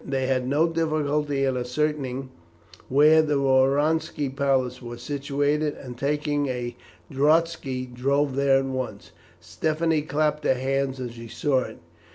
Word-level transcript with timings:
They 0.03 0.25
had 0.25 0.47
no 0.47 0.67
difficulty 0.67 1.45
in 1.45 1.55
ascertaining 1.55 2.31
where 2.89 3.21
the 3.21 3.35
Woronski 3.39 4.35
palace 4.35 4.81
was 4.81 5.03
situated, 5.03 5.75
and, 5.75 5.95
taking 5.95 6.47
a 6.47 6.75
droski, 7.11 7.93
drove 7.93 8.35
there 8.35 8.57
at 8.57 8.65
once. 8.65 9.11
Stephanie 9.39 10.01
clapped 10.01 10.43
her 10.43 10.55
hands 10.55 10.99
as 10.99 11.11
she 11.11 11.27
saw 11.27 11.59
it. 11.65 11.77